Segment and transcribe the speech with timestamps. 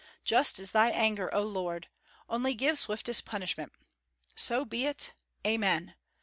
[0.23, 1.87] Just is thy anger, O Lord!
[2.27, 3.71] only give swiftest punishment.
[4.35, 5.13] So be it!
[5.45, 5.93] Amen!